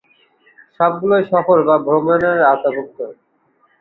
সবগুলোই 0.75 1.23
সফর 1.31 1.57
বা 1.67 1.75
ভ্রমণের 1.85 2.39
আওতাভুক্ত। 2.49 2.97